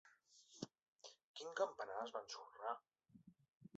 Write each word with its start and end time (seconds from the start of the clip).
Quin 1.41 1.53
campanar 1.61 1.99
es 2.07 2.15
va 2.17 2.23
ensorrar? 2.27 2.75